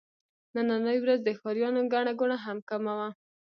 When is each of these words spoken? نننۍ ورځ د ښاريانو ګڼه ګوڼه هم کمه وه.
نننۍ 0.55 0.97
ورځ 1.01 1.19
د 1.23 1.29
ښاريانو 1.39 1.81
ګڼه 1.93 2.11
ګوڼه 2.19 2.37
هم 2.45 2.57
کمه 2.69 2.93
وه. 2.99 3.09